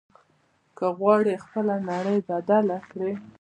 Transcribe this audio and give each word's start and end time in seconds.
که 0.77 0.85
غواړې 0.97 1.33
خپله 1.43 1.75
نړۍ 1.89 2.17
بدله 2.29 2.77
کړې. 2.91 3.13